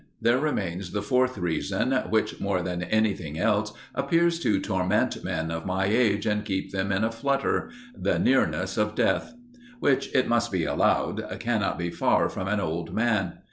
There 0.19 0.39
remains 0.39 0.93
the 0.93 1.03
fourth 1.03 1.37
reason, 1.37 1.91
which 2.09 2.39
more 2.39 2.63
than 2.63 2.81
anything 2.81 3.37
else 3.37 3.71
appears 3.93 4.39
to 4.39 4.59
torment 4.59 5.23
men 5.23 5.51
of 5.51 5.67
my 5.67 5.85
age 5.85 6.25
and 6.25 6.43
keep 6.43 6.71
them 6.71 6.91
in 6.91 7.03
a 7.03 7.11
flutter 7.11 7.69
THE 7.95 8.17
NEARNESS 8.17 8.77
OF 8.79 8.95
DEATH, 8.95 9.35
which, 9.79 10.09
it 10.15 10.27
must 10.27 10.51
be 10.51 10.65
allowed, 10.65 11.23
cannot 11.39 11.77
be 11.77 11.91
far 11.91 12.29
from 12.29 12.47
an 12.47 12.59
old 12.59 12.95
man. 12.95 13.33